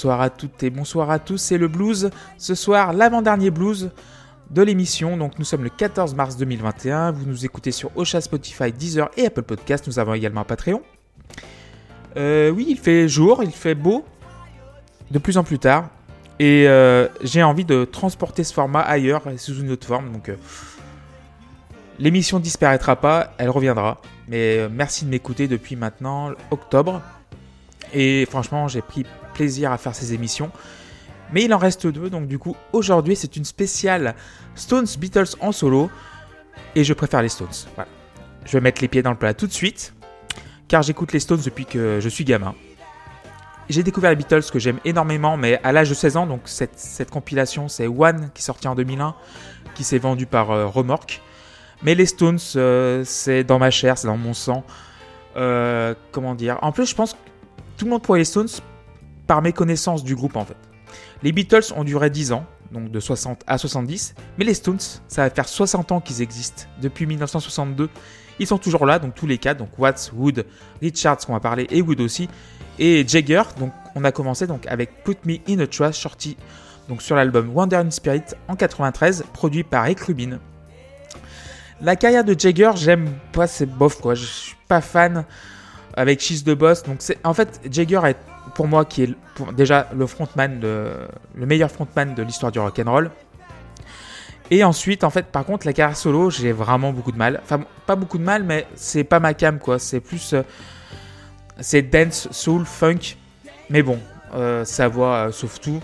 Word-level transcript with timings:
Bonsoir 0.00 0.22
à 0.22 0.30
toutes 0.30 0.62
et 0.62 0.70
bonsoir 0.70 1.10
à 1.10 1.18
tous, 1.18 1.36
c'est 1.36 1.58
le 1.58 1.68
blues. 1.68 2.08
Ce 2.38 2.54
soir, 2.54 2.94
l'avant-dernier 2.94 3.50
blues 3.50 3.90
de 4.48 4.62
l'émission. 4.62 5.18
Donc 5.18 5.38
nous 5.38 5.44
sommes 5.44 5.62
le 5.62 5.68
14 5.68 6.14
mars 6.14 6.38
2021. 6.38 7.10
Vous 7.10 7.26
nous 7.26 7.44
écoutez 7.44 7.70
sur 7.70 7.90
Ocha, 7.96 8.22
Spotify, 8.22 8.72
Deezer 8.72 9.10
et 9.18 9.26
Apple 9.26 9.42
Podcast. 9.42 9.86
Nous 9.86 9.98
avons 9.98 10.14
également 10.14 10.40
un 10.40 10.44
Patreon. 10.44 10.80
Euh, 12.16 12.48
oui, 12.48 12.64
il 12.70 12.78
fait 12.78 13.10
jour, 13.10 13.44
il 13.44 13.50
fait 13.50 13.74
beau. 13.74 14.06
De 15.10 15.18
plus 15.18 15.36
en 15.36 15.44
plus 15.44 15.58
tard. 15.58 15.90
Et 16.38 16.66
euh, 16.66 17.06
j'ai 17.22 17.42
envie 17.42 17.66
de 17.66 17.84
transporter 17.84 18.42
ce 18.42 18.54
format 18.54 18.80
ailleurs 18.80 19.28
et 19.28 19.36
sous 19.36 19.60
une 19.60 19.70
autre 19.70 19.86
forme. 19.86 20.12
Donc 20.12 20.30
euh, 20.30 20.36
l'émission 21.98 22.38
disparaîtra 22.38 22.96
pas, 22.96 23.34
elle 23.36 23.50
reviendra. 23.50 24.00
Mais 24.28 24.60
euh, 24.60 24.70
merci 24.72 25.04
de 25.04 25.10
m'écouter 25.10 25.46
depuis 25.46 25.76
maintenant 25.76 26.30
octobre. 26.50 27.02
Et 27.92 28.26
franchement, 28.30 28.66
j'ai 28.66 28.82
pris 28.82 29.04
plaisir 29.32 29.72
à 29.72 29.78
faire 29.78 29.94
ces 29.94 30.14
émissions. 30.14 30.50
Mais 31.32 31.44
il 31.44 31.54
en 31.54 31.58
reste 31.58 31.86
deux, 31.86 32.10
donc 32.10 32.26
du 32.26 32.38
coup, 32.38 32.56
aujourd'hui, 32.72 33.14
c'est 33.16 33.36
une 33.36 33.44
spéciale 33.44 34.14
Stones 34.54 34.88
Beatles 34.98 35.36
en 35.40 35.52
solo. 35.52 35.90
Et 36.74 36.84
je 36.84 36.92
préfère 36.92 37.22
les 37.22 37.28
Stones. 37.28 37.48
Voilà. 37.74 37.88
Je 38.44 38.52
vais 38.52 38.60
mettre 38.60 38.82
les 38.82 38.88
pieds 38.88 39.02
dans 39.02 39.10
le 39.10 39.16
plat 39.16 39.34
tout 39.34 39.46
de 39.46 39.52
suite. 39.52 39.94
Car 40.68 40.82
j'écoute 40.82 41.12
les 41.12 41.20
Stones 41.20 41.40
depuis 41.44 41.66
que 41.66 41.98
je 42.00 42.08
suis 42.08 42.24
gamin. 42.24 42.54
J'ai 43.68 43.84
découvert 43.84 44.10
les 44.10 44.16
Beatles 44.16 44.50
que 44.52 44.58
j'aime 44.58 44.80
énormément, 44.84 45.36
mais 45.36 45.60
à 45.62 45.70
l'âge 45.70 45.88
de 45.88 45.94
16 45.94 46.16
ans, 46.16 46.26
donc 46.26 46.42
cette, 46.44 47.10
compilation, 47.10 47.68
c'est 47.68 47.86
One 47.86 48.30
qui 48.34 48.40
est 48.40 48.44
sorti 48.44 48.66
en 48.66 48.74
2001, 48.74 49.14
qui 49.74 49.84
s'est 49.84 49.98
vendu 49.98 50.26
par 50.26 50.50
euh, 50.50 50.66
Remorque. 50.66 51.22
Mais 51.82 51.94
les 51.94 52.06
Stones, 52.06 52.40
euh, 52.56 53.04
c'est 53.04 53.44
dans 53.44 53.60
ma 53.60 53.70
chair, 53.70 53.96
c'est 53.96 54.08
dans 54.08 54.16
mon 54.16 54.34
sang. 54.34 54.64
Euh, 55.36 55.94
comment 56.10 56.34
dire? 56.34 56.58
En 56.62 56.72
plus, 56.72 56.86
je 56.86 56.94
pense 56.96 57.12
que 57.12 57.18
tout 57.76 57.84
le 57.84 57.92
monde 57.92 58.02
pourrait 58.02 58.18
les 58.18 58.24
Stones 58.24 58.48
par 59.30 59.42
méconnaissance 59.42 60.02
du 60.02 60.16
groupe 60.16 60.34
en 60.34 60.44
fait. 60.44 60.56
Les 61.22 61.30
Beatles 61.30 61.72
ont 61.76 61.84
duré 61.84 62.10
10 62.10 62.32
ans, 62.32 62.44
donc 62.72 62.90
de 62.90 62.98
60 62.98 63.44
à 63.46 63.58
70, 63.58 64.16
mais 64.36 64.44
les 64.44 64.54
Stones, 64.54 64.80
ça 65.06 65.22
va 65.22 65.30
faire 65.30 65.48
60 65.48 65.92
ans 65.92 66.00
qu'ils 66.00 66.20
existent. 66.20 66.64
Depuis 66.82 67.06
1962, 67.06 67.90
ils 68.40 68.46
sont 68.48 68.58
toujours 68.58 68.86
là, 68.86 68.98
donc 68.98 69.14
tous 69.14 69.28
les 69.28 69.38
quatre, 69.38 69.58
donc 69.58 69.78
Watts, 69.78 70.10
Wood, 70.16 70.44
Richards 70.82 71.18
qu'on 71.18 71.34
va 71.34 71.38
parler, 71.38 71.68
et 71.70 71.80
Wood 71.80 72.00
aussi, 72.00 72.28
et 72.80 73.06
Jagger, 73.06 73.42
donc 73.60 73.72
on 73.94 74.02
a 74.02 74.10
commencé 74.10 74.48
donc 74.48 74.66
avec 74.66 75.04
Put 75.04 75.18
Me 75.24 75.36
in 75.48 75.60
a 75.60 75.68
Trash, 75.68 76.00
sorti 76.00 76.36
donc 76.88 77.00
sur 77.00 77.14
l'album 77.14 77.50
Wonder 77.54 77.76
in 77.76 77.92
Spirit 77.92 78.34
en 78.48 78.56
93, 78.56 79.26
produit 79.32 79.62
par 79.62 79.84
Rick 79.84 80.00
Rubin. 80.00 80.40
La 81.80 81.94
carrière 81.94 82.24
de 82.24 82.34
Jagger, 82.36 82.72
j'aime 82.74 83.08
pas, 83.30 83.46
c'est 83.46 83.66
bof 83.66 84.00
quoi, 84.00 84.16
je 84.16 84.24
suis 84.24 84.56
pas 84.66 84.80
fan 84.80 85.24
avec 85.94 86.20
Cheese 86.20 86.42
de 86.42 86.54
Boss. 86.54 86.82
Donc 86.82 86.96
c'est 86.98 87.18
en 87.24 87.32
fait 87.32 87.60
Jagger 87.70 88.00
est 88.06 88.16
pour 88.54 88.68
moi 88.68 88.84
qui 88.84 89.02
est 89.04 89.14
déjà 89.54 89.88
le 89.94 90.06
frontman 90.06 90.60
le 90.60 91.46
meilleur 91.46 91.70
frontman 91.70 92.14
de 92.14 92.22
l'histoire 92.22 92.52
du 92.52 92.58
rock 92.58 92.78
and 92.84 92.90
roll. 92.90 93.10
Et 94.50 94.64
ensuite, 94.64 95.04
en 95.04 95.10
fait, 95.10 95.26
par 95.26 95.44
contre, 95.44 95.64
la 95.66 95.72
carrière 95.72 95.96
solo, 95.96 96.28
j'ai 96.28 96.50
vraiment 96.50 96.92
beaucoup 96.92 97.12
de 97.12 97.16
mal. 97.16 97.40
Enfin, 97.44 97.60
pas 97.86 97.94
beaucoup 97.94 98.18
de 98.18 98.24
mal, 98.24 98.42
mais 98.42 98.66
c'est 98.74 99.04
pas 99.04 99.20
ma 99.20 99.32
cam, 99.32 99.58
quoi. 99.60 99.78
C'est 99.78 100.00
plus. 100.00 100.32
Euh, 100.32 100.42
c'est 101.60 101.82
dance, 101.82 102.28
soul, 102.32 102.64
funk. 102.64 103.16
Mais 103.68 103.82
bon, 103.82 104.00
euh, 104.34 104.64
sa 104.64 104.88
voix 104.88 105.28
euh, 105.28 105.32
sauve 105.32 105.60
tout. 105.60 105.80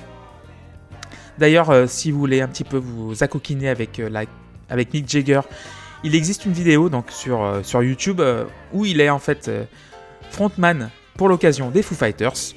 D'ailleurs, 1.39 1.89
si 1.89 2.11
vous 2.11 2.19
voulez 2.19 2.41
un 2.41 2.49
petit 2.49 2.65
peu 2.65 2.79
vous 2.79 3.23
accoquiner 3.23 3.69
avec, 3.69 4.01
avec 4.71 4.95
Mick 4.95 5.07
Jagger, 5.07 5.43
il 6.03 6.15
existe 6.15 6.47
une 6.47 6.53
vidéo 6.53 6.89
donc 6.89 7.11
sur, 7.11 7.61
sur 7.63 7.83
YouTube 7.83 8.23
où 8.73 8.87
il 8.87 9.03
est 9.03 9.11
en 9.11 9.19
fait 9.19 9.51
frontman 10.31 10.89
pour 11.17 11.29
l'occasion 11.29 11.71
des 11.71 11.83
Foo 11.83 11.95
Fighters. 11.95 12.55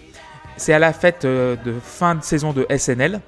C'est 0.58 0.74
à 0.74 0.80
la 0.80 0.92
fête 0.94 1.26
de 1.26 1.58
fin 1.82 2.16
de 2.16 2.24
saison 2.24 2.52
de 2.54 2.68
SNL 2.76 3.22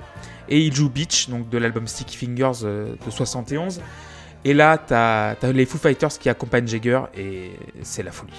et 0.51 0.59
il 0.59 0.75
joue 0.75 0.89
Beach, 0.89 1.29
donc 1.29 1.49
de 1.49 1.57
l'album 1.57 1.87
Sticky 1.87 2.17
Fingers 2.17 2.63
euh, 2.63 2.93
de 3.05 3.11
71. 3.11 3.81
Et 4.43 4.53
là, 4.53 4.77
t'as 4.77 5.35
as 5.41 5.51
les 5.51 5.65
Foo 5.65 5.77
Fighters 5.77 6.19
qui 6.19 6.29
accompagnent 6.29 6.67
Jagger 6.67 7.01
et 7.15 7.51
c'est 7.83 8.03
la 8.03 8.11
folie. 8.11 8.33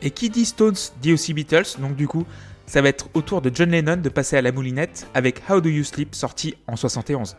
Et 0.00 0.10
qui 0.10 0.30
dit 0.30 0.44
Stones 0.44 0.76
dit 1.00 1.12
aussi 1.12 1.34
Beatles, 1.34 1.78
donc 1.78 1.96
du 1.96 2.06
coup, 2.06 2.24
ça 2.66 2.82
va 2.82 2.88
être 2.88 3.08
au 3.14 3.22
tour 3.22 3.42
de 3.42 3.50
John 3.52 3.70
Lennon 3.70 3.96
de 3.96 4.08
passer 4.08 4.36
à 4.36 4.42
la 4.42 4.52
moulinette 4.52 5.06
avec 5.14 5.42
How 5.48 5.60
Do 5.60 5.68
You 5.68 5.84
Sleep 5.84 6.14
sorti 6.14 6.54
en 6.68 6.76
71. 6.76 7.36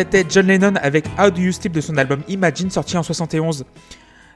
C'était 0.00 0.24
John 0.26 0.46
Lennon 0.46 0.76
avec 0.76 1.04
How 1.18 1.30
Do 1.30 1.42
You 1.42 1.52
Sleep 1.52 1.74
de 1.74 1.82
son 1.82 1.98
album 1.98 2.22
Imagine 2.26 2.70
sorti 2.70 2.96
en 2.96 3.02
71. 3.02 3.66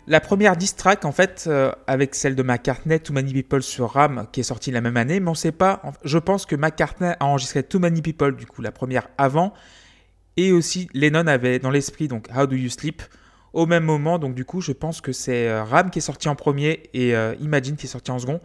La 0.07 0.21
première 0.21 0.59
diss 0.59 0.77
track 0.77 1.07
en 1.07 1.11
fait 1.11 1.47
euh, 1.47 1.73
avec 1.87 2.15
celle 2.15 2.37
de 2.37 2.43
McCartney 2.43 3.01
Too 3.01 3.15
Many 3.15 3.33
People 3.33 3.63
sur 3.63 3.93
Ram 3.93 4.27
qui 4.31 4.41
est 4.41 4.43
sortie 4.43 4.71
la 4.73 4.83
même 4.83 4.99
année 4.99 5.21
mais 5.21 5.31
on 5.31 5.35
sait 5.35 5.53
pas 5.53 5.81
je 6.05 6.19
pense 6.19 6.45
que 6.45 6.55
McCartney 6.55 7.15
a 7.19 7.25
enregistré 7.25 7.63
Too 7.63 7.79
Many 7.79 8.03
People 8.03 8.37
du 8.37 8.45
coup 8.45 8.61
la 8.61 8.73
première 8.73 9.09
avant 9.17 9.55
et 10.37 10.53
aussi 10.53 10.91
Lennon 10.93 11.27
avait 11.29 11.59
dans 11.61 11.71
l'esprit 11.71 12.09
donc 12.09 12.29
How 12.37 12.47
Do 12.47 12.57
You 12.57 12.69
Sleep 12.69 13.01
au 13.55 13.65
même 13.65 13.85
moment 13.85 14.19
donc 14.19 14.35
du 14.35 14.45
coup 14.45 14.61
je 14.61 14.73
pense 14.73 15.01
que 15.01 15.13
c'est 15.13 15.49
euh, 15.49 15.65
Ram 15.65 15.89
qui 15.89 16.01
est 16.01 16.03
sorti 16.03 16.29
en 16.29 16.35
premier 16.35 16.91
et 16.93 17.17
euh, 17.17 17.35
Imagine 17.41 17.77
qui 17.77 17.87
est 17.87 17.89
sorti 17.89 18.11
en 18.11 18.19
second 18.19 18.43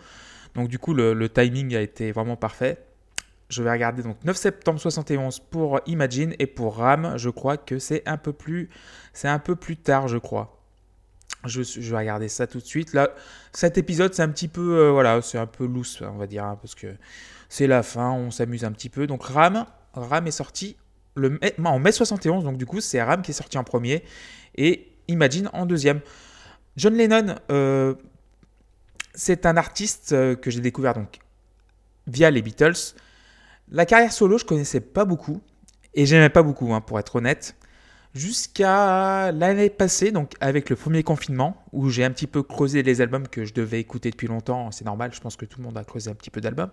donc 0.56 0.70
du 0.70 0.80
coup 0.80 0.94
le 0.94 1.28
timing 1.28 1.76
a 1.76 1.82
été 1.82 2.14
vraiment 2.14 2.38
parfait 2.38 2.78
je 3.50 3.64
vais 3.64 3.72
regarder 3.72 4.04
donc 4.04 4.24
9 4.24 4.38
septembre 4.38 4.80
71 4.80 5.40
pour 5.40 5.82
Imagine 5.88 6.36
et 6.40 6.46
pour 6.46 6.78
Ram, 6.78 7.14
je 7.18 7.30
crois 7.30 7.58
que 7.58 7.80
c'est 7.80 8.08
un 8.08 8.18
peu 8.18 8.32
plus 8.32 8.70
tard, 9.78 10.08
je 10.08 10.18
crois. 10.18 10.56
Je, 11.46 11.62
vais 11.92 11.98
regarder 11.98 12.28
ça 12.28 12.48
tout 12.48 12.60
de 12.60 12.66
suite. 12.66 12.94
Là, 12.94 13.10
cet 13.54 13.78
épisode, 13.78 14.14
c'est 14.14 14.22
un 14.22 14.30
petit 14.30 14.50
peu 14.50 14.78
euh, 14.78 14.92
voilà, 14.92 15.22
c'est 15.22 15.38
un 15.38 15.46
peu 15.46 15.66
loose, 15.66 16.00
on 16.02 16.18
va 16.18 16.28
dire, 16.28 16.44
hein, 16.44 16.58
parce 16.62 16.76
que 16.76 16.96
c'est 17.48 17.66
la 17.66 17.82
fin, 17.82 18.12
on 18.12 18.30
s'amuse 18.30 18.66
un 18.66 18.72
petit 18.72 18.90
peu. 18.90 19.08
Donc 19.08 19.24
Ram, 19.24 19.66
est 20.28 20.32
sorti 20.32 20.76
en 21.18 21.80
mai 21.80 21.92
71, 21.92 22.44
donc 22.44 22.58
du 22.58 22.66
coup 22.66 22.82
c'est 22.82 23.02
Ram 23.02 23.22
qui 23.22 23.32
est 23.32 23.34
sorti 23.34 23.58
en 23.58 23.64
premier 23.64 24.04
et 24.56 24.86
Imagine 25.08 25.50
en 25.54 25.66
deuxième. 25.66 26.02
John 26.78 26.94
Lennon, 26.94 27.36
euh, 27.52 27.96
c'est 29.16 29.48
un 29.48 29.58
artiste 29.58 30.14
euh, 30.14 30.36
que 30.36 30.52
j'ai 30.52 30.62
découvert 30.62 30.94
donc 30.94 31.18
via 32.06 32.30
les 32.30 32.44
Beatles. 32.44 32.94
La 33.72 33.86
carrière 33.86 34.12
solo, 34.12 34.38
je 34.38 34.46
connaissais 34.46 34.80
pas 34.80 35.06
beaucoup. 35.06 35.42
Et 35.94 36.06
j'aimais 36.06 36.30
pas 36.30 36.44
beaucoup, 36.44 36.74
hein, 36.74 36.82
pour 36.82 37.00
être 37.00 37.16
honnête. 37.16 37.56
Jusqu'à 38.16 39.32
l'année 39.32 39.70
passée, 39.70 40.12
donc 40.12 40.34
avec 40.40 40.70
le 40.70 40.76
premier 40.76 41.04
confinement, 41.04 41.64
où 41.72 41.90
j'ai 41.90 42.04
un 42.04 42.12
petit 42.12 42.26
peu 42.26 42.42
creusé 42.42 42.82
les 42.82 43.02
albums 43.02 43.28
que 43.28 43.46
je 43.46 43.54
devais 43.54 43.80
écouter 43.80 44.10
depuis 44.10 44.28
longtemps. 44.28 44.72
C'est 44.72 44.86
normal, 44.86 45.14
je 45.14 45.20
pense 45.20 45.36
que 45.36 45.46
tout 45.46 45.60
le 45.60 45.66
monde 45.66 45.78
a 45.78 45.84
creusé 45.84 46.10
un 46.10 46.16
petit 46.16 46.32
peu 46.32 46.42
d'albums. 46.42 46.72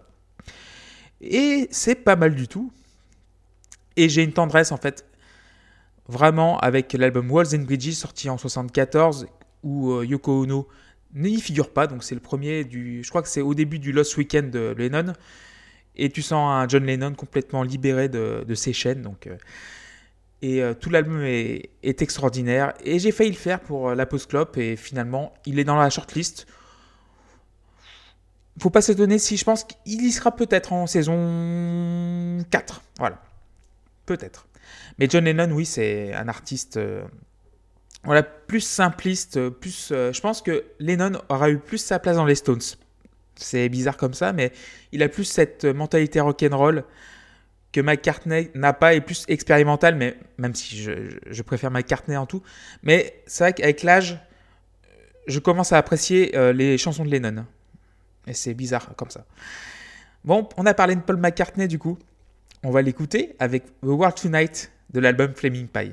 Et 1.20 1.68
c'est 1.70 1.94
pas 1.94 2.16
mal 2.16 2.34
du 2.34 2.48
tout. 2.48 2.72
Et 3.96 4.08
j'ai 4.08 4.22
une 4.22 4.32
tendresse, 4.32 4.72
en 4.72 4.76
fait, 4.78 5.04
vraiment 6.08 6.58
avec 6.58 6.92
l'album 6.94 7.30
Walls 7.30 7.54
and 7.54 7.64
Bridges 7.64 7.92
sorti 7.92 8.30
en 8.30 8.38
74, 8.38 9.26
où 9.62 9.92
euh, 9.92 10.06
Yoko 10.06 10.42
Ono 10.42 10.68
n'y 11.14 11.40
figure 11.40 11.72
pas. 11.72 11.86
Donc 11.86 12.04
c'est 12.04 12.14
le 12.14 12.20
premier 12.20 12.64
du. 12.64 13.02
Je 13.02 13.08
crois 13.10 13.22
que 13.22 13.28
c'est 13.28 13.42
au 13.42 13.54
début 13.54 13.78
du 13.78 13.92
Lost 13.92 14.16
Weekend 14.16 14.50
de 14.50 14.74
Lennon 14.76 15.12
et 15.96 16.10
tu 16.10 16.22
sens 16.22 16.52
un 16.52 16.68
John 16.68 16.84
Lennon 16.84 17.14
complètement 17.14 17.62
libéré 17.62 18.08
de, 18.08 18.54
ses 18.54 18.72
chaînes. 18.72 19.02
Donc, 19.02 19.26
euh, 19.26 19.36
et 20.42 20.62
euh, 20.62 20.74
tout 20.74 20.90
l'album 20.90 21.22
est, 21.22 21.70
extraordinaire. 21.82 22.74
Et 22.84 22.98
j'ai 22.98 23.12
failli 23.12 23.30
le 23.30 23.36
faire 23.36 23.60
pour 23.60 23.90
euh, 23.90 23.94
la 23.94 24.06
Post 24.06 24.30
Club 24.30 24.48
et 24.56 24.76
finalement, 24.76 25.32
il 25.46 25.58
est 25.58 25.64
dans 25.64 25.76
la 25.76 25.90
shortlist. 25.90 26.46
Faut 28.58 28.70
pas 28.70 28.80
s'étonner 28.80 29.18
si 29.18 29.36
je 29.36 29.44
pense 29.44 29.64
qu'il 29.64 30.02
y 30.02 30.12
sera 30.12 30.34
peut-être 30.34 30.72
en 30.72 30.86
saison 30.86 32.42
4. 32.50 32.82
Voilà. 32.98 33.22
Peut-être. 34.06 34.46
Mais 34.98 35.08
John 35.10 35.24
Lennon, 35.24 35.50
oui, 35.52 35.66
c'est 35.66 36.14
un 36.14 36.28
artiste 36.28 36.78
voilà, 38.04 38.22
plus 38.22 38.60
simpliste. 38.60 39.50
Plus, 39.50 39.88
je 39.90 40.20
pense 40.20 40.40
que 40.40 40.64
Lennon 40.78 41.20
aura 41.28 41.50
eu 41.50 41.58
plus 41.58 41.78
sa 41.78 41.98
place 41.98 42.16
dans 42.16 42.24
les 42.24 42.34
Stones 42.34 42.62
c'est 43.36 43.68
bizarre 43.68 43.96
comme 43.96 44.14
ça, 44.14 44.32
mais 44.32 44.52
il 44.92 45.02
a 45.02 45.08
plus 45.08 45.24
cette 45.24 45.64
mentalité 45.64 46.20
rock'n'roll 46.20 46.84
que 47.72 47.80
McCartney 47.80 48.50
n'a 48.54 48.72
pas 48.72 48.94
et 48.94 49.00
plus 49.00 49.24
expérimental, 49.28 49.96
mais 49.96 50.16
même 50.38 50.54
si 50.54 50.76
je, 50.78 51.42
préfère 51.42 51.70
McCartney 51.70 52.16
en 52.16 52.26
tout. 52.26 52.42
Mais 52.82 53.22
c'est 53.26 53.44
vrai 53.44 53.52
qu'avec 53.52 53.82
l'âge, 53.82 54.18
je 55.26 55.38
commence 55.38 55.72
à 55.72 55.78
apprécier 55.78 56.36
euh, 56.36 56.52
les 56.52 56.78
chansons 56.78 57.04
de 57.04 57.10
Lennon. 57.10 57.44
Et 58.26 58.32
c'est 58.32 58.54
bizarre 58.54 58.94
comme 58.96 59.10
ça. 59.10 59.24
Bon, 60.24 60.48
on 60.56 60.66
a 60.66 60.74
parlé 60.74 60.96
de 60.96 61.00
Paul 61.00 61.18
McCartney 61.18 61.68
du 61.68 61.78
coup. 61.78 61.98
On 62.64 62.70
va 62.70 62.82
l'écouter 62.82 63.36
avec 63.38 63.64
The 63.82 63.86
World 63.86 64.16
Tonight 64.16 64.72
de 64.92 65.00
l'album 65.00 65.34
Flaming 65.34 65.68
Pie. 65.68 65.92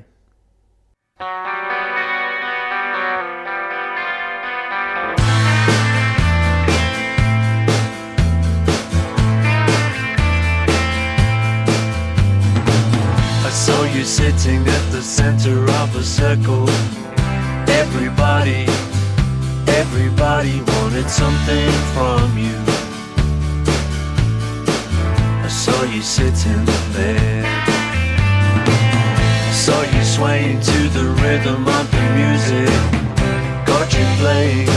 You 14.04 14.04
sitting 14.04 14.68
at 14.68 14.92
the 14.92 15.02
center 15.02 15.64
of 15.80 15.96
a 15.96 16.04
circle. 16.04 16.68
Everybody, 17.70 18.66
everybody 19.68 20.62
wanted 20.74 21.10
something 21.10 21.72
from 21.94 22.38
you. 22.38 22.58
I 25.44 25.48
saw 25.48 25.84
you 25.84 26.02
sitting 26.02 26.66
there. 26.92 27.44
Saw 29.54 29.82
you 29.96 30.04
swaying 30.04 30.60
to 30.60 30.80
the 30.90 31.06
rhythm 31.22 31.66
of 31.66 31.86
the 31.92 32.04
music. 32.20 32.74
Got 33.66 33.94
you 33.94 34.06
playing, 34.20 34.68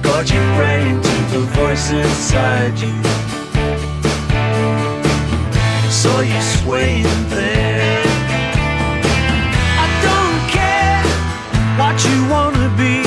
got 0.00 0.30
you 0.32 0.40
praying 0.56 1.02
to 1.02 1.16
the 1.32 1.40
voice 1.58 1.90
inside 1.90 2.78
you. 2.78 3.29
Saw 6.02 6.20
you 6.20 6.40
swaying 6.40 7.28
there. 7.28 8.02
I 9.82 9.86
don't 10.06 10.42
care 10.48 11.04
what 11.76 12.02
you 12.06 12.26
wanna 12.26 12.74
be. 12.74 12.99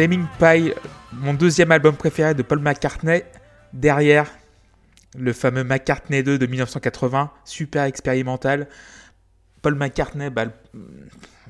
Flaming 0.00 0.24
Pie, 0.38 0.72
mon 1.12 1.34
deuxième 1.34 1.70
album 1.72 1.94
préféré 1.94 2.32
de 2.32 2.40
Paul 2.40 2.60
McCartney, 2.60 3.22
derrière 3.74 4.32
le 5.14 5.34
fameux 5.34 5.62
McCartney 5.62 6.22
2 6.22 6.38
de 6.38 6.46
1980, 6.46 7.30
super 7.44 7.84
expérimental. 7.84 8.66
Paul 9.60 9.74
McCartney, 9.74 10.30
bah, 10.30 10.46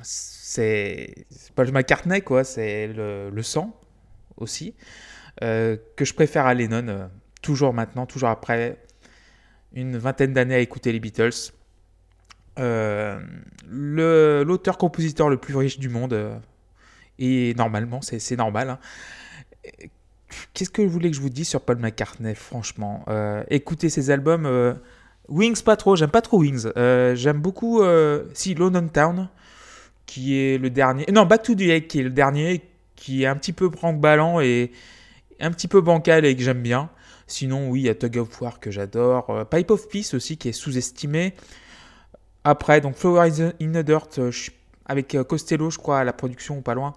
c'est 0.03 1.15
Paul 1.55 1.71
McCartney, 1.71 2.23
quoi, 2.23 2.43
c'est 2.43 2.89
le, 2.89 3.43
sang 3.45 3.79
aussi, 4.37 4.75
euh, 5.45 5.77
que 5.95 6.05
je 6.05 6.13
préfère 6.13 6.47
à 6.47 6.55
Lennon, 6.55 6.89
euh, 6.89 7.07
toujours 7.43 7.73
maintenant, 7.73 8.05
toujours 8.05 8.31
après 8.31 8.83
une 9.75 9.97
vingtaine 9.97 10.33
d'années 10.33 10.57
à 10.57 10.59
écouter 10.59 10.91
les 10.91 10.99
Beatles. 10.99 11.53
Euh, 12.59 13.21
L'auteur-compositeur 13.69 15.29
le 15.29 15.37
plus 15.37 15.55
riche 15.55 15.79
du 15.79 15.89
monde, 15.89 16.41
et 17.21 17.55
normalement, 17.55 18.01
c'est 18.03 18.37
normal. 18.37 18.71
hein. 18.71 18.79
Qu'est-ce 20.55 20.71
que 20.71 20.83
vous 20.83 20.89
voulez 20.89 21.11
que 21.11 21.17
je 21.17 21.21
vous 21.21 21.29
dise 21.31 21.49
sur 21.49 21.61
Paul 21.61 21.79
McCartney, 21.79 22.35
franchement 22.35 23.05
Euh, 23.09 23.43
Écoutez 23.51 23.89
ses 23.91 24.11
albums. 24.11 24.47
euh, 24.47 24.75
Wings, 25.29 25.63
pas 25.63 25.77
trop. 25.77 25.97
J'aime 25.97 26.11
pas 26.11 26.23
trop 26.23 26.39
Wings. 26.41 26.67
Euh, 26.77 27.15
J'aime 27.15 27.41
beaucoup. 27.41 27.83
si, 28.35 28.55
London 28.55 28.89
Town, 28.89 29.29
qui 30.07 30.37
est 30.39 30.59
le 30.59 30.71
dernier. 30.71 31.07
Non, 31.13 31.27
Back 31.27 31.43
to 31.43 31.55
the 31.55 31.63
Egg, 31.63 31.87
qui 31.89 32.01
est 32.01 32.05
le 32.05 32.11
dernier, 32.11 32.63
qui 32.97 33.23
est 33.23 33.27
un 33.27 33.37
petit 33.37 33.53
peu 33.53 33.69
branque-ballant 33.69 34.41
et 34.41 34.73
un 35.41 35.51
petit 35.51 35.69
peu 35.69 35.81
bancal 35.81 36.25
et 36.25 36.35
que 36.37 36.43
j'aime 36.43 36.63
bien. 36.63 36.91
Sinon, 37.27 37.69
oui, 37.71 37.81
il 37.83 37.85
y 37.87 37.89
a 37.89 37.95
Tug 37.95 38.17
of 38.19 38.41
War 38.41 38.59
que 38.61 38.71
j'adore. 38.71 39.47
Pipe 39.51 39.71
of 39.71 39.89
Peace 39.89 40.15
aussi, 40.15 40.37
qui 40.37 40.49
est 40.49 40.53
sous-estimé. 40.53 41.35
Après, 42.45 42.81
donc 42.81 42.97
Flower 42.97 43.29
in 43.61 43.73
the 43.73 43.85
Dirt, 43.85 44.31
je 44.31 44.51
avec 44.87 45.17
Costello, 45.29 45.71
je 45.71 45.79
crois, 45.79 46.01
à 46.01 46.05
la 46.05 46.13
production 46.13 46.59
ou 46.59 46.63
pas 46.63 46.75
loin. 46.75 46.95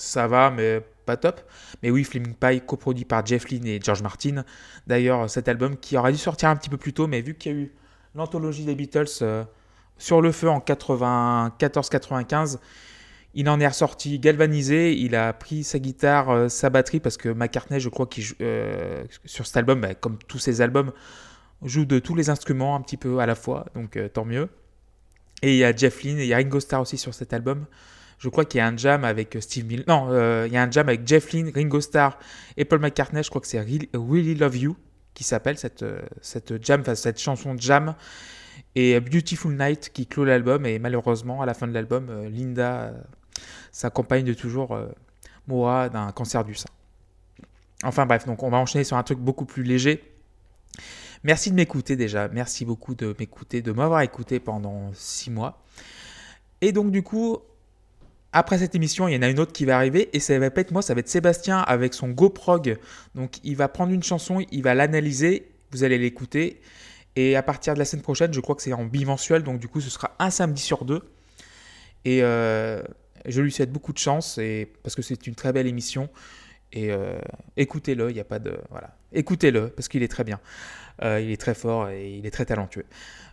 Ça 0.00 0.26
va, 0.26 0.50
mais 0.50 0.82
pas 1.04 1.18
top. 1.18 1.42
Mais 1.82 1.90
oui, 1.90 2.04
Flaming 2.04 2.34
Pie, 2.34 2.62
coproduit 2.62 3.04
par 3.04 3.26
Jeff 3.26 3.50
Lynne 3.50 3.66
et 3.66 3.78
George 3.82 4.02
Martin. 4.02 4.44
D'ailleurs, 4.86 5.28
cet 5.28 5.46
album 5.46 5.76
qui 5.76 5.98
aurait 5.98 6.12
dû 6.12 6.18
sortir 6.18 6.48
un 6.48 6.56
petit 6.56 6.70
peu 6.70 6.78
plus 6.78 6.94
tôt, 6.94 7.06
mais 7.06 7.20
vu 7.20 7.34
qu'il 7.34 7.52
y 7.52 7.54
a 7.54 7.58
eu 7.58 7.70
l'anthologie 8.14 8.64
des 8.64 8.74
Beatles 8.74 9.04
euh, 9.20 9.44
sur 9.98 10.22
le 10.22 10.32
feu 10.32 10.48
en 10.48 10.60
94-95, 10.60 12.60
il 13.34 13.50
en 13.50 13.60
est 13.60 13.68
ressorti 13.68 14.18
galvanisé. 14.18 14.94
Il 14.94 15.14
a 15.14 15.34
pris 15.34 15.64
sa 15.64 15.78
guitare, 15.78 16.30
euh, 16.30 16.48
sa 16.48 16.70
batterie, 16.70 17.00
parce 17.00 17.18
que 17.18 17.28
McCartney, 17.28 17.78
je 17.78 17.90
crois 17.90 18.08
euh, 18.40 19.04
sur 19.26 19.46
cet 19.46 19.58
album, 19.58 19.82
bah, 19.82 19.94
comme 19.94 20.16
tous 20.28 20.38
ses 20.38 20.62
albums, 20.62 20.92
joue 21.62 21.84
de 21.84 21.98
tous 21.98 22.14
les 22.14 22.30
instruments 22.30 22.74
un 22.74 22.80
petit 22.80 22.96
peu 22.96 23.18
à 23.18 23.26
la 23.26 23.34
fois, 23.34 23.66
donc 23.74 23.98
tant 24.14 24.24
mieux. 24.24 24.48
Et 25.42 25.52
il 25.52 25.58
y 25.58 25.64
a 25.64 25.76
Jeff 25.76 26.02
Lynne 26.02 26.20
et 26.20 26.24
il 26.24 26.28
y 26.28 26.32
a 26.32 26.38
Ringo 26.38 26.58
Starr 26.58 26.80
aussi 26.80 26.96
sur 26.96 27.12
cet 27.12 27.34
album. 27.34 27.66
Je 28.20 28.28
crois 28.28 28.44
qu'il 28.44 28.58
y 28.58 28.60
a 28.60 28.66
un 28.66 28.76
jam 28.76 29.02
avec 29.04 29.34
euh, 29.34 29.40
Steve 29.40 29.64
Miller. 29.64 29.84
Non, 29.88 30.08
euh, 30.10 30.44
il 30.46 30.52
y 30.52 30.56
a 30.58 30.62
un 30.62 30.70
jam 30.70 30.88
avec 30.88 31.08
Jeff 31.08 31.32
Lynne, 31.32 31.50
Ringo 31.54 31.80
Starr 31.80 32.18
et 32.58 32.66
Paul 32.66 32.78
McCartney. 32.78 33.22
Je 33.22 33.30
crois 33.30 33.40
que 33.40 33.46
c'est 33.46 33.58
Really, 33.58 34.34
Love 34.34 34.56
You 34.58 34.76
qui 35.14 35.24
s'appelle 35.24 35.56
cette, 35.56 35.82
euh, 35.82 36.02
cette 36.20 36.62
jam, 36.64 36.82
enfin 36.82 36.94
cette 36.94 37.18
chanson 37.18 37.56
jam. 37.56 37.94
Et 38.74 39.00
Beautiful 39.00 39.56
Night 39.56 39.90
qui 39.94 40.06
clôt 40.06 40.26
l'album. 40.26 40.66
Et 40.66 40.78
malheureusement, 40.78 41.40
à 41.40 41.46
la 41.46 41.54
fin 41.54 41.66
de 41.66 41.72
l'album, 41.72 42.28
Linda, 42.28 42.82
euh, 42.82 42.92
sa 43.72 43.88
compagne 43.88 44.24
de 44.24 44.34
toujours, 44.34 44.78
mourra 45.48 45.88
d'un 45.88 46.12
cancer 46.12 46.44
du 46.44 46.54
sein. 46.54 46.68
Enfin 47.82 48.04
bref, 48.04 48.26
donc 48.26 48.42
on 48.42 48.50
va 48.50 48.58
enchaîner 48.58 48.84
sur 48.84 48.98
un 48.98 49.02
truc 49.02 49.18
beaucoup 49.18 49.46
plus 49.46 49.62
léger. 49.62 50.04
Merci 51.24 51.50
de 51.50 51.56
m'écouter 51.56 51.96
déjà. 51.96 52.28
Merci 52.28 52.66
beaucoup 52.66 52.94
de 52.94 53.16
m'écouter, 53.18 53.62
de 53.62 53.72
m'avoir 53.72 54.02
écouté 54.02 54.40
pendant 54.40 54.90
six 54.92 55.30
mois. 55.30 55.62
Et 56.60 56.72
donc 56.72 56.90
du 56.90 57.02
coup, 57.02 57.38
après 58.32 58.58
cette 58.58 58.74
émission, 58.74 59.08
il 59.08 59.14
y 59.14 59.16
en 59.16 59.22
a 59.22 59.28
une 59.28 59.40
autre 59.40 59.52
qui 59.52 59.64
va 59.64 59.76
arriver 59.76 60.08
et 60.12 60.20
ça 60.20 60.38
va 60.38 60.50
pas 60.50 60.60
être 60.60 60.70
moi, 60.70 60.82
ça 60.82 60.94
va 60.94 61.00
être 61.00 61.08
Sébastien 61.08 61.58
avec 61.58 61.94
son 61.94 62.08
GoProg. 62.10 62.78
Donc 63.14 63.38
il 63.42 63.56
va 63.56 63.68
prendre 63.68 63.92
une 63.92 64.02
chanson, 64.02 64.44
il 64.52 64.62
va 64.62 64.74
l'analyser, 64.74 65.50
vous 65.72 65.82
allez 65.82 65.98
l'écouter 65.98 66.60
et 67.16 67.34
à 67.34 67.42
partir 67.42 67.74
de 67.74 67.80
la 67.80 67.84
semaine 67.84 68.02
prochaine, 68.02 68.32
je 68.32 68.40
crois 68.40 68.54
que 68.54 68.62
c'est 68.62 68.72
en 68.72 68.84
bimensuel, 68.84 69.42
donc 69.42 69.58
du 69.58 69.66
coup 69.66 69.80
ce 69.80 69.90
sera 69.90 70.14
un 70.20 70.30
samedi 70.30 70.62
sur 70.62 70.84
deux. 70.84 71.02
Et 72.04 72.22
euh, 72.22 72.82
je 73.26 73.42
lui 73.42 73.50
souhaite 73.50 73.72
beaucoup 73.72 73.92
de 73.92 73.98
chance 73.98 74.38
et 74.38 74.72
parce 74.82 74.94
que 74.94 75.02
c'est 75.02 75.26
une 75.26 75.34
très 75.34 75.52
belle 75.52 75.66
émission 75.66 76.08
et 76.72 76.92
euh, 76.92 77.18
écoutez-le, 77.56 78.10
il 78.10 78.14
n'y 78.14 78.20
a 78.20 78.24
pas 78.24 78.38
de 78.38 78.58
voilà, 78.70 78.96
écoutez-le 79.12 79.68
parce 79.70 79.88
qu'il 79.88 80.02
est 80.02 80.08
très 80.08 80.24
bien, 80.24 80.40
il 81.02 81.30
est 81.30 81.40
très 81.40 81.54
fort 81.54 81.88
et 81.88 82.12
il 82.18 82.26
est 82.26 82.30
très 82.30 82.44
talentueux. 82.44 82.84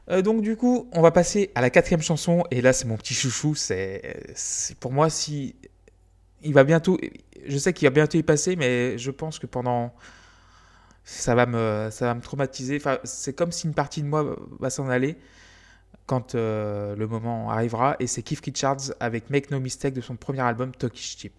Euh, 0.10 0.22
donc 0.22 0.42
du 0.42 0.56
coup, 0.56 0.90
on 0.94 1.02
va 1.02 1.12
passer 1.12 1.52
à 1.56 1.62
la 1.62 1.70
quatrième 1.70 2.02
chanson 2.02 2.44
et 2.52 2.62
là 2.62 2.74
c'est 2.74 2.86
mon 2.86 2.98
petit 2.98 3.14
chouchou. 3.14 3.56
C'est 3.56 4.16
pour 4.80 4.92
moi 4.92 5.10
si 5.10 5.56
il 6.44 6.54
va 6.54 6.64
bientôt, 6.64 6.98
je 7.46 7.58
sais 7.58 7.74
qu'il 7.74 7.88
va 7.88 7.92
bientôt 7.94 8.18
y 8.18 8.24
passer, 8.24 8.56
mais 8.56 8.98
je 8.98 9.12
pense 9.12 9.40
que 9.40 9.48
pendant 9.48 9.94
ça 11.04 11.36
va 11.36 11.46
me 11.46 11.90
ça 11.92 12.06
va 12.06 12.14
me 12.14 12.22
traumatiser. 12.22 12.78
Enfin, 12.78 13.00
c'est 13.04 13.34
comme 13.34 13.52
si 13.52 13.68
une 13.68 13.74
partie 13.74 14.02
de 14.02 14.08
moi 14.08 14.36
va 14.60 14.70
s'en 14.70 14.90
aller 14.90 15.18
quand 16.06 16.36
euh, 16.36 16.96
le 16.96 17.08
moment 17.08 17.52
arrivera. 17.52 17.98
Et 18.00 18.08
c'est 18.08 18.24
Keith 18.24 18.44
Richards 18.46 18.94
avec 19.00 19.30
Make 19.30 19.52
No 19.52 19.60
Mistake 19.60 19.94
de 19.94 20.02
son 20.02 20.16
premier 20.16 20.42
album 20.42 20.72
Talkish 20.74 21.18
Chip. 21.18 21.34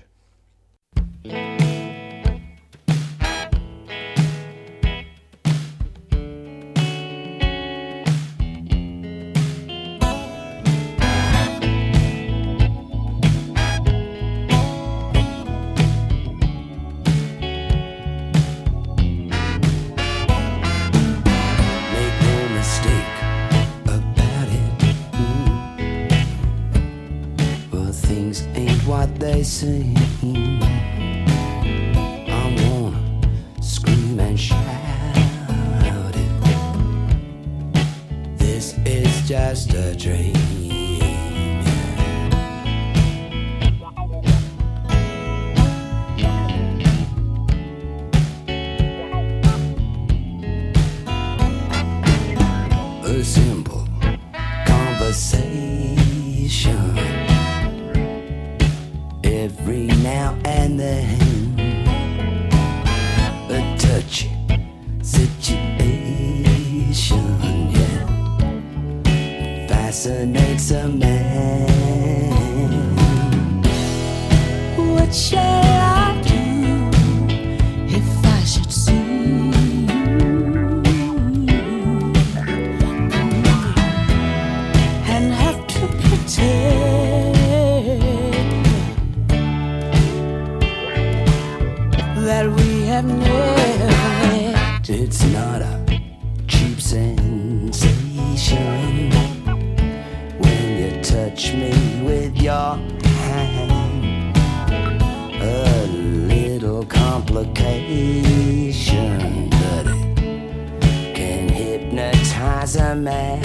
Hypnotize. 113.10 113.44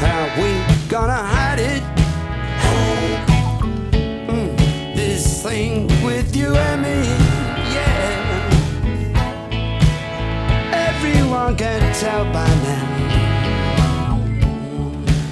How 0.00 0.22
we 0.40 0.50
gonna 0.88 1.12
hide 1.12 1.60
it? 1.60 1.82
Mm, 4.28 4.56
this 4.96 5.42
thing 5.42 5.86
with 6.04 6.34
you 6.34 6.54
and 6.54 6.82
me, 6.82 7.02
yeah. 7.74 8.48
Everyone 10.88 11.56
can 11.56 11.94
tell 11.94 12.24
by 12.32 12.48
now. 12.68 12.86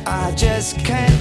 I 0.06 0.32
just 0.34 0.78
can't 0.78 1.17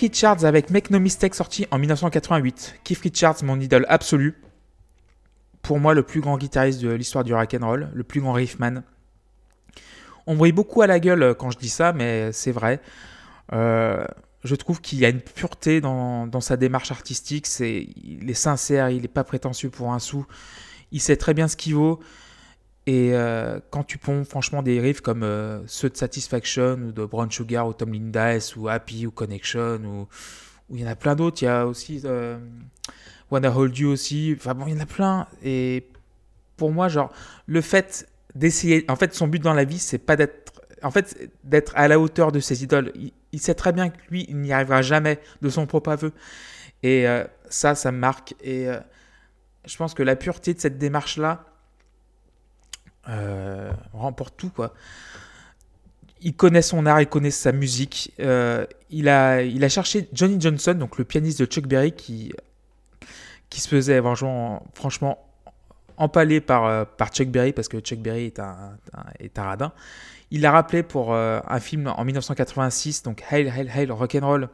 Richards 0.00 0.44
avec 0.44 0.70
Make 0.70 0.90
No 0.90 0.98
Mistake 0.98 1.34
sorti 1.34 1.66
en 1.70 1.78
1988. 1.78 2.80
Keith 2.84 2.98
Richards, 3.00 3.44
mon 3.44 3.60
idole 3.60 3.86
absolue. 3.88 4.34
Pour 5.62 5.78
moi, 5.78 5.94
le 5.94 6.02
plus 6.02 6.20
grand 6.20 6.38
guitariste 6.38 6.80
de 6.80 6.90
l'histoire 6.90 7.22
du 7.22 7.34
rock'n'roll, 7.34 7.90
le 7.92 8.02
plus 8.02 8.20
grand 8.20 8.32
riffman. 8.32 8.82
On 10.26 10.34
me 10.34 10.50
beaucoup 10.52 10.82
à 10.82 10.86
la 10.86 11.00
gueule 11.00 11.22
euh, 11.22 11.34
quand 11.34 11.50
je 11.50 11.58
dis 11.58 11.68
ça, 11.68 11.92
mais 11.92 12.32
c'est 12.32 12.52
vrai. 12.52 12.80
Euh, 13.52 14.04
je 14.42 14.54
trouve 14.54 14.80
qu'il 14.80 14.98
y 14.98 15.04
a 15.04 15.08
une 15.08 15.20
pureté 15.20 15.80
dans, 15.80 16.26
dans 16.26 16.40
sa 16.40 16.56
démarche 16.56 16.90
artistique. 16.90 17.46
C'est, 17.46 17.88
il 18.02 18.30
est 18.30 18.34
sincère, 18.34 18.90
il 18.90 19.02
n'est 19.02 19.08
pas 19.08 19.24
prétentieux 19.24 19.70
pour 19.70 19.92
un 19.92 19.98
sou. 19.98 20.26
Il 20.92 21.00
sait 21.00 21.16
très 21.16 21.34
bien 21.34 21.46
ce 21.46 21.56
qu'il 21.56 21.74
vaut. 21.74 22.00
Et 22.90 23.10
euh, 23.12 23.60
quand 23.70 23.84
tu 23.84 23.98
ponds 23.98 24.24
franchement 24.24 24.64
des 24.64 24.80
riffs 24.80 25.00
comme 25.00 25.22
euh, 25.22 25.62
ceux 25.68 25.90
de 25.90 25.96
Satisfaction 25.96 26.72
ou 26.72 26.90
de 26.90 27.04
Brown 27.04 27.30
Sugar 27.30 27.68
ou 27.68 27.72
Tom 27.72 27.92
Lindas 27.92 28.54
ou 28.56 28.68
Happy 28.68 29.06
ou 29.06 29.12
Connection 29.12 29.76
ou, 29.84 30.08
il 30.74 30.80
y 30.80 30.84
en 30.84 30.88
a 30.88 30.96
plein 30.96 31.14
d'autres, 31.14 31.40
il 31.40 31.44
y 31.44 31.48
a 31.48 31.68
aussi 31.68 32.02
euh, 32.04 32.36
Wanna 33.30 33.56
Hold 33.56 33.78
You 33.78 33.90
aussi, 33.90 34.34
enfin 34.36 34.54
bon 34.54 34.66
il 34.66 34.74
y 34.74 34.76
en 34.76 34.80
a 34.80 34.86
plein. 34.86 35.28
Et 35.44 35.86
pour 36.56 36.72
moi 36.72 36.88
genre 36.88 37.12
le 37.46 37.60
fait 37.60 38.08
d'essayer, 38.34 38.84
en 38.88 38.96
fait 38.96 39.14
son 39.14 39.28
but 39.28 39.40
dans 39.40 39.54
la 39.54 39.62
vie 39.62 39.78
c'est 39.78 39.98
pas 39.98 40.16
d'être, 40.16 40.60
en 40.82 40.90
fait 40.90 41.30
d'être 41.44 41.72
à 41.76 41.86
la 41.86 42.00
hauteur 42.00 42.32
de 42.32 42.40
ses 42.40 42.64
idoles, 42.64 42.90
il, 42.96 43.12
il 43.30 43.38
sait 43.38 43.54
très 43.54 43.72
bien 43.72 43.90
que 43.90 43.98
lui 44.10 44.26
il 44.28 44.38
n'y 44.38 44.52
arrivera 44.52 44.82
jamais 44.82 45.20
de 45.42 45.48
son 45.48 45.64
propre 45.64 45.90
aveu. 45.90 46.12
Et 46.82 47.06
euh, 47.06 47.22
ça 47.50 47.76
ça 47.76 47.92
me 47.92 47.98
marque. 47.98 48.34
Et 48.42 48.66
je 49.64 49.76
pense 49.76 49.94
que 49.94 50.02
la 50.02 50.16
pureté 50.16 50.54
de 50.54 50.58
cette 50.58 50.78
démarche 50.78 51.18
là 51.18 51.44
euh, 53.10 53.72
remporte 53.92 54.36
tout 54.36 54.50
quoi. 54.50 54.72
Il 56.22 56.34
connaît 56.34 56.62
son 56.62 56.84
art, 56.84 57.00
il 57.00 57.06
connaît 57.06 57.30
sa 57.30 57.50
musique. 57.50 58.12
Euh, 58.20 58.66
il, 58.90 59.08
a, 59.08 59.42
il 59.42 59.64
a 59.64 59.68
cherché 59.68 60.08
Johnny 60.12 60.38
Johnson, 60.38 60.74
donc 60.74 60.98
le 60.98 61.04
pianiste 61.04 61.40
de 61.40 61.46
Chuck 61.46 61.66
Berry, 61.66 61.92
qui, 61.92 62.32
qui 63.48 63.60
se 63.60 63.68
faisait 63.68 64.00
franchement, 64.00 64.66
franchement 64.74 65.18
empalé 65.96 66.42
par, 66.42 66.66
euh, 66.66 66.84
par 66.84 67.08
Chuck 67.08 67.28
Berry, 67.28 67.52
parce 67.52 67.68
que 67.68 67.80
Chuck 67.80 68.00
Berry 68.00 68.26
est 68.26 68.38
un, 68.38 68.76
est 69.18 69.38
un 69.38 69.44
radin. 69.44 69.72
Il 70.30 70.42
l'a 70.42 70.52
rappelé 70.52 70.82
pour 70.82 71.12
un 71.12 71.60
film 71.60 71.88
en 71.88 72.04
1986, 72.04 73.02
donc 73.02 73.24
Hail, 73.30 73.48
Hail, 73.48 73.68
Hail, 73.74 73.90
Rock'n'Roll. 73.90 74.48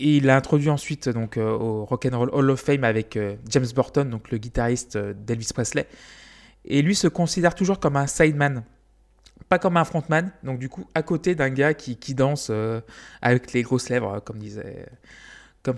Il 0.00 0.26
l'a 0.26 0.36
introduit 0.36 0.70
ensuite 0.70 1.08
donc, 1.08 1.36
euh, 1.36 1.50
au 1.50 1.84
Rock'n'Roll 1.84 2.30
Hall 2.32 2.50
of 2.50 2.60
Fame 2.60 2.84
avec 2.84 3.16
euh, 3.16 3.36
James 3.48 3.66
Burton, 3.74 4.08
donc 4.08 4.30
le 4.30 4.38
guitariste 4.38 4.96
euh, 4.96 5.14
d'Elvis 5.14 5.50
Presley. 5.52 5.86
Et 6.64 6.82
lui 6.82 6.94
se 6.94 7.08
considère 7.08 7.54
toujours 7.54 7.80
comme 7.80 7.96
un 7.96 8.06
sideman, 8.06 8.64
pas 9.48 9.58
comme 9.58 9.76
un 9.76 9.84
frontman. 9.84 10.32
Donc 10.42 10.58
du 10.58 10.68
coup, 10.68 10.86
à 10.94 11.02
côté 11.02 11.34
d'un 11.34 11.50
gars 11.50 11.74
qui, 11.74 11.96
qui 11.96 12.14
danse 12.14 12.48
euh, 12.50 12.80
avec 13.22 13.52
les 13.52 13.62
grosses 13.62 13.88
lèvres, 13.88 14.20
comme 14.20 14.38
disait, 14.38 14.86
comme 15.62 15.76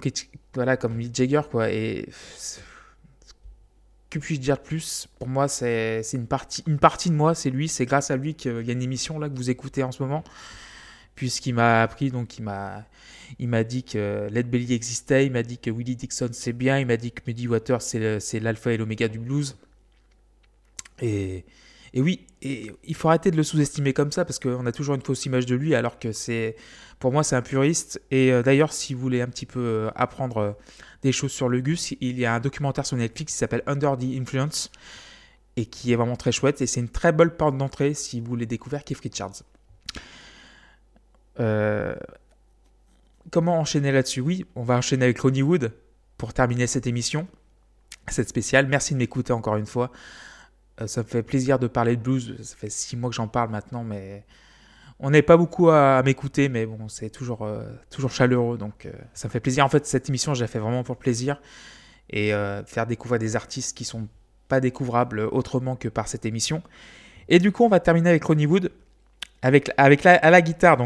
voilà, 0.55 0.77
comme 0.77 0.95
Mick 0.95 1.15
Jagger 1.15 1.43
quoi. 1.51 1.71
Et 1.71 2.09
que 4.11 4.19
puis-je 4.19 4.41
dire 4.41 4.57
de 4.57 4.63
plus? 4.63 5.09
Pour 5.19 5.29
moi, 5.29 5.49
c'est 5.49 6.03
c'est 6.03 6.17
une 6.17 6.27
partie, 6.27 6.63
une 6.67 6.79
partie 6.79 7.11
de 7.11 7.15
moi, 7.15 7.35
c'est 7.35 7.51
lui. 7.51 7.69
C'est 7.69 7.87
grâce 7.87 8.11
à 8.11 8.17
lui 8.17 8.35
qu'il 8.35 8.63
y 8.63 8.71
a 8.71 8.73
une 8.73 8.83
émission 8.83 9.19
là 9.19 9.29
que 9.29 9.35
vous 9.35 9.51
écoutez 9.51 9.83
en 9.83 9.91
ce 9.91 10.03
moment. 10.03 10.23
Puisqu'il 11.15 11.55
m'a 11.55 11.83
appris, 11.83 12.11
donc 12.11 12.39
il 12.39 12.43
m'a, 12.43 12.85
il 13.39 13.49
m'a 13.49 13.65
dit 13.65 13.83
que 13.85 14.29
Led 14.31 14.51
Belly 14.51 14.73
existait, 14.73 15.27
il 15.27 15.33
m'a 15.33 15.43
dit 15.43 15.59
que 15.59 15.71
Willie 15.71 15.97
Dixon 15.97 16.31
c'est 16.33 16.53
bien, 16.53 16.79
il 16.79 16.87
m'a 16.87 16.97
dit 16.97 17.13
que 17.13 17.21
Muddy 17.27 17.49
Waters 17.49 17.83
c'est, 17.83 18.41
l'alpha 18.41 18.73
et 18.73 18.77
l'oméga 18.77 19.09
du 19.09 19.19
blues. 19.19 19.57
Et, 21.01 21.45
et 21.95 22.01
oui, 22.01 22.27
il 22.43 22.95
faut 22.95 23.09
arrêter 23.09 23.31
de 23.31 23.37
le 23.37 23.43
sous-estimer 23.43 23.93
comme 23.93 24.13
ça 24.13 24.25
parce 24.25 24.39
qu'on 24.39 24.67
a 24.67 24.73
toujours 24.73 24.95
une 24.95 25.03
fausse 25.03 25.27
image 25.27 25.47
de 25.47 25.55
lui 25.55 25.75
alors 25.75 25.99
que 25.99 26.13
c'est, 26.13 26.57
pour 26.99 27.13
moi 27.13 27.23
c'est 27.23 27.37
un 27.37 27.43
puriste. 27.43 28.01
Et 28.11 28.33
euh, 28.33 28.43
d'ailleurs, 28.43 28.73
si 28.73 28.95
vous 28.95 29.01
voulez 29.01 29.21
un 29.21 29.29
petit 29.29 29.47
peu 29.47 29.61
euh, 29.61 29.91
apprendre 29.95 30.37
euh, 30.39 30.53
des 31.03 31.13
choses 31.13 31.33
sur 31.33 31.49
le 31.49 31.61
Gus, 31.61 31.93
il 32.01 32.19
y 32.19 32.25
a 32.25 32.35
un 32.35 32.41
documentaire 32.41 32.87
sur 32.87 32.97
Netflix 32.97 33.33
qui 33.33 33.39
s'appelle 33.39 33.63
Under 33.67 33.97
the 33.99 34.05
Influence 34.05 34.71
et 35.57 35.67
qui 35.67 35.93
est 35.93 35.97
vraiment 35.97 36.17
très 36.17 36.33
chouette. 36.33 36.63
Et 36.63 36.67
c'est 36.67 36.81
une 36.81 36.89
très 36.89 37.13
bonne 37.13 37.31
porte 37.31 37.59
d'entrée 37.59 37.93
si 37.95 38.21
vous 38.21 38.27
voulez 38.27 38.47
découvrir 38.47 38.85
Keith 38.85 39.01
Richards. 39.01 39.43
Euh, 41.41 41.95
comment 43.31 43.59
enchaîner 43.59 43.93
là-dessus? 43.93 44.21
Oui, 44.21 44.47
on 44.55 44.63
va 44.63 44.77
enchaîner 44.77 45.05
avec 45.05 45.19
Ronnie 45.19 45.43
Wood 45.43 45.73
pour 46.19 46.33
terminer 46.35 46.67
cette 46.67 46.87
émission, 46.87 47.27
cette 48.09 48.29
spéciale. 48.29 48.67
Merci 48.67 48.95
de 48.95 48.99
m'écouter 48.99 49.33
encore 49.33 49.57
une 49.57 49.67
fois. 49.67 49.91
Euh, 50.81 50.87
ça 50.87 51.03
me 51.03 51.07
fait 51.07 51.23
plaisir 51.23 51.59
de 51.59 51.67
parler 51.67 51.97
de 51.97 52.03
blues. 52.03 52.37
Ça 52.43 52.57
fait 52.57 52.71
six 52.71 52.97
mois 52.97 53.11
que 53.11 53.17
j'en 53.17 53.29
parle 53.29 53.51
maintenant, 53.51 53.85
mais 53.85 54.25
on 55.01 55.11
n'est 55.11 55.23
pas 55.23 55.37
beaucoup 55.37 55.71
à, 55.71 56.03
m'écouter, 56.03 56.49
mais 56.49 56.67
bon, 56.67 56.89
c'est 56.89 57.11
toujours, 57.11 57.43
euh, 57.43 57.65
toujours 57.91 58.11
chaleureux, 58.11 58.57
donc 58.57 58.89
ça 59.15 59.29
me 59.29 59.33
fait 59.33 59.41
plaisir. 59.41 59.65
En 59.65 59.69
fait, 59.69 59.87
cette 59.87 60.09
émission, 60.09 60.35
je 60.35 60.43
la 60.43 60.47
fais 60.47 60.61
vraiment 60.61 60.85
pour 60.85 60.97
plaisir 60.97 61.41
et 62.11 62.33
faire 62.67 62.87
découvrir 62.87 63.19
des 63.19 63.37
artistes 63.37 63.75
qui 63.75 63.85
sont 63.85 64.07
pas 64.49 64.61
découvrables 64.61 65.21
autrement 65.21 65.77
que 65.77 65.89
par 65.89 66.09
cette 66.09 66.27
émission. 66.27 66.63
Et 67.29 67.39
du 67.39 67.53
coup, 67.53 67.65
on 67.65 67.69
va 67.69 67.81
terminer 67.81 68.11
avec 68.11 68.25
Ronnie 68.25 68.45
Wood, 68.45 68.71
avec, 69.43 69.75
la, 70.05 70.15
à 70.15 70.31
la 70.31 70.41
guitare, 70.41 70.79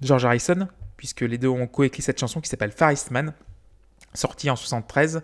George 0.00 0.24
Harrison, 0.24 0.68
puisque 0.96 1.22
les 1.22 1.38
deux 1.38 1.48
ont 1.48 1.66
coécrit 1.66 2.02
cette 2.02 2.18
chanson 2.18 2.40
qui 2.40 2.48
s'appelle 2.48 2.70
Far 2.70 2.92
East 2.92 3.10
Man, 3.10 3.34
sortie 4.14 4.48
en 4.48 4.56
73. 4.56 5.22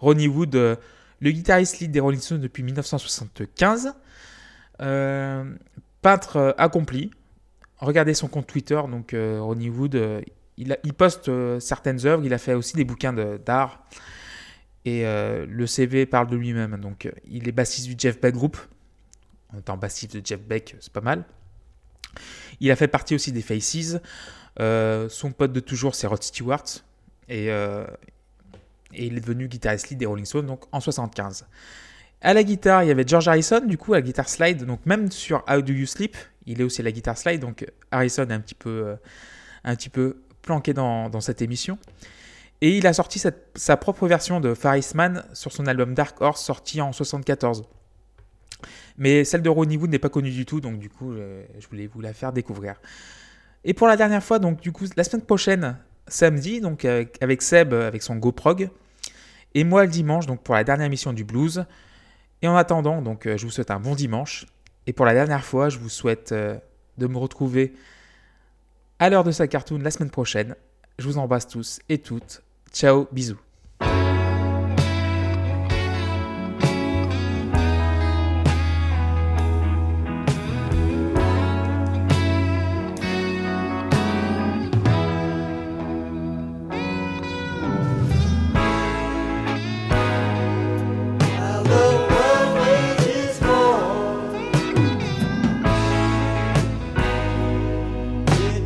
Ronnie 0.00 0.28
Wood, 0.28 0.54
euh, 0.56 0.76
le 1.20 1.30
guitariste 1.30 1.80
lead 1.80 1.92
des 1.92 2.00
Rolling 2.00 2.20
Stones 2.20 2.40
depuis 2.40 2.62
1975, 2.62 3.94
euh, 4.80 5.44
peintre 6.00 6.36
euh, 6.36 6.52
accompli. 6.56 7.10
Regardez 7.78 8.14
son 8.14 8.28
compte 8.28 8.46
Twitter, 8.46 8.80
donc 8.90 9.14
Ronnie 9.14 9.70
Wood, 9.70 9.98
il, 10.58 10.94
poste 10.94 11.30
certaines 11.58 12.04
œuvres, 12.06 12.22
il 12.26 12.34
a 12.34 12.38
fait 12.38 12.52
aussi 12.52 12.76
des 12.76 12.84
bouquins 12.84 13.14
d'art. 13.14 13.82
Et 14.84 15.02
le 15.02 15.66
CV 15.66 16.04
parle 16.04 16.26
de 16.26 16.36
lui-même. 16.36 16.76
Donc, 16.76 17.10
il 17.26 17.48
est 17.48 17.52
bassiste 17.52 17.86
du 17.86 17.94
Jeff 17.96 18.20
Beck 18.20 18.34
Group. 18.34 18.58
En 19.54 19.60
étant 19.60 19.78
bassiste 19.78 20.14
de 20.14 20.20
Jeff 20.22 20.42
Beck, 20.42 20.76
c'est 20.78 20.92
pas 20.92 21.00
mal. 21.00 21.24
Il 22.60 22.70
a 22.70 22.76
fait 22.76 22.88
partie 22.88 23.14
aussi 23.14 23.32
des 23.32 23.42
Faces. 23.42 23.96
Euh, 24.58 25.08
son 25.08 25.32
pote 25.32 25.52
de 25.52 25.60
toujours, 25.60 25.94
c'est 25.94 26.06
Rod 26.06 26.22
Stewart. 26.22 26.64
Et, 27.28 27.50
euh, 27.50 27.86
et 28.92 29.06
il 29.06 29.16
est 29.16 29.20
devenu 29.20 29.48
guitariste 29.48 29.90
lead 29.90 29.98
des 29.98 30.06
Rolling 30.06 30.24
Stones 30.24 30.56
en 30.72 30.80
75. 30.80 31.46
À 32.22 32.34
la 32.34 32.42
guitare, 32.42 32.84
il 32.84 32.88
y 32.88 32.90
avait 32.90 33.06
George 33.06 33.28
Harrison, 33.28 33.60
du 33.64 33.78
coup, 33.78 33.94
à 33.94 33.96
la 33.96 34.02
guitare 34.02 34.28
slide. 34.28 34.64
Donc, 34.64 34.84
même 34.84 35.10
sur 35.10 35.42
How 35.48 35.62
Do 35.62 35.72
You 35.72 35.86
Sleep, 35.86 36.16
il 36.46 36.60
est 36.60 36.64
aussi 36.64 36.82
à 36.82 36.84
la 36.84 36.92
guitare 36.92 37.16
slide. 37.16 37.40
Donc, 37.40 37.64
Harrison 37.90 38.28
est 38.28 38.32
un 38.32 38.40
petit 38.40 38.54
peu, 38.54 38.96
euh, 39.66 40.12
planqué 40.42 40.74
dans, 40.74 41.20
cette 41.20 41.40
émission. 41.40 41.78
Et 42.60 42.76
il 42.76 42.86
a 42.86 42.92
sorti 42.92 43.22
sa 43.54 43.76
propre 43.78 44.06
version 44.06 44.40
de 44.40 44.52
Far 44.52 44.76
sur 45.32 45.52
son 45.52 45.66
album 45.66 45.94
Dark 45.94 46.20
Horse, 46.20 46.44
sorti 46.44 46.82
en 46.82 46.92
74. 46.92 47.64
Mais 48.98 49.24
celle 49.24 49.42
de 49.42 49.48
Ronnie 49.48 49.76
Wood 49.76 49.90
n'est 49.90 49.98
pas 49.98 50.08
connue 50.08 50.30
du 50.30 50.46
tout, 50.46 50.60
donc 50.60 50.78
du 50.78 50.88
coup, 50.88 51.12
euh, 51.12 51.44
je 51.58 51.66
voulais 51.68 51.86
vous 51.86 52.00
la 52.00 52.12
faire 52.12 52.32
découvrir. 52.32 52.76
Et 53.64 53.74
pour 53.74 53.86
la 53.86 53.96
dernière 53.96 54.22
fois, 54.22 54.38
donc 54.38 54.60
du 54.60 54.72
coup, 54.72 54.86
la 54.96 55.04
semaine 55.04 55.24
prochaine, 55.24 55.76
samedi, 56.06 56.60
donc 56.60 56.84
avec, 56.84 57.22
avec 57.22 57.42
Seb, 57.42 57.72
euh, 57.72 57.86
avec 57.86 58.02
son 58.02 58.16
GoProg, 58.16 58.70
et 59.54 59.64
moi 59.64 59.84
le 59.84 59.90
dimanche, 59.90 60.26
donc 60.26 60.42
pour 60.42 60.54
la 60.54 60.64
dernière 60.64 60.86
émission 60.86 61.12
du 61.12 61.24
blues. 61.24 61.64
Et 62.42 62.48
en 62.48 62.56
attendant, 62.56 63.02
donc 63.02 63.26
euh, 63.26 63.36
je 63.36 63.44
vous 63.44 63.50
souhaite 63.50 63.70
un 63.70 63.80
bon 63.80 63.94
dimanche. 63.94 64.46
Et 64.86 64.92
pour 64.92 65.04
la 65.04 65.12
dernière 65.12 65.44
fois, 65.44 65.68
je 65.68 65.78
vous 65.78 65.88
souhaite 65.88 66.32
euh, 66.32 66.56
de 66.98 67.06
me 67.06 67.18
retrouver 67.18 67.74
à 68.98 69.10
l'heure 69.10 69.24
de 69.24 69.30
sa 69.30 69.46
cartoon 69.46 69.78
la 69.78 69.90
semaine 69.90 70.10
prochaine. 70.10 70.56
Je 70.98 71.06
vous 71.06 71.18
embrasse 71.18 71.48
tous 71.48 71.80
et 71.88 71.98
toutes. 71.98 72.42
Ciao, 72.72 73.08
bisous. 73.12 73.40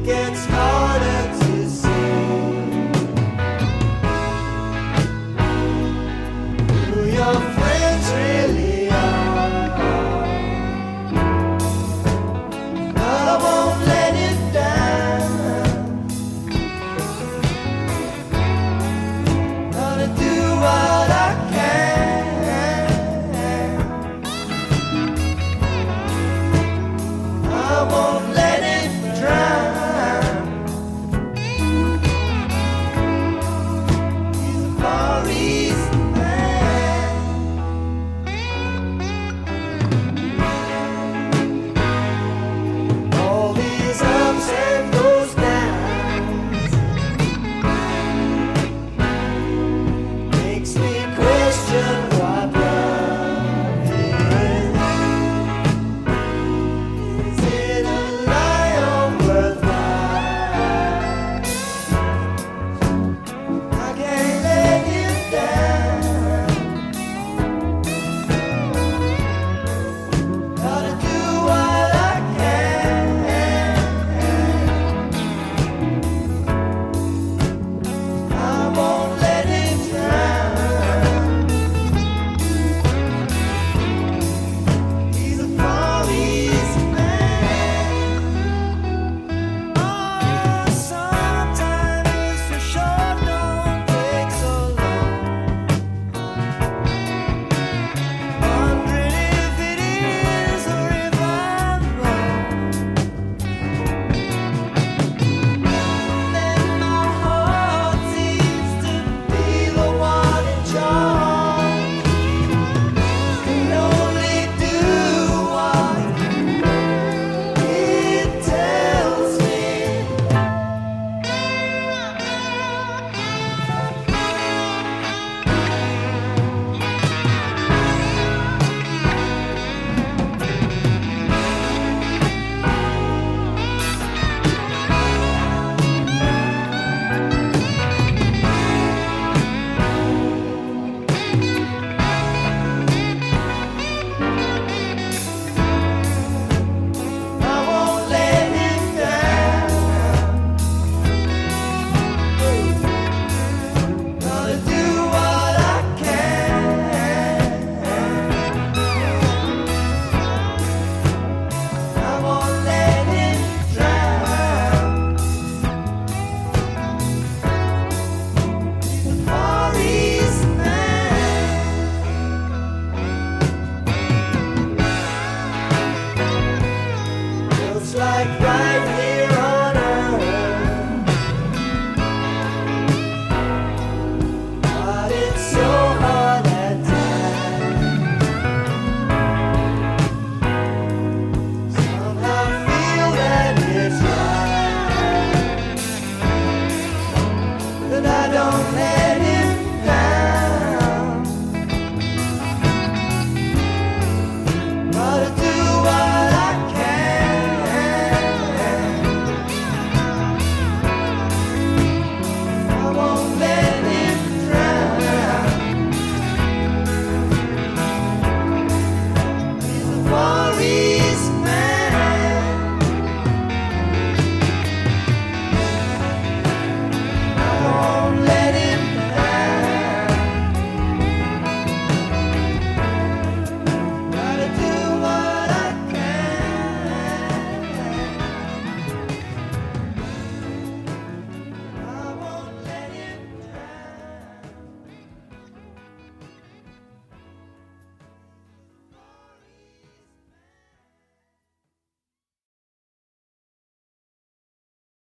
gets 0.05 0.45
high. 0.47 0.63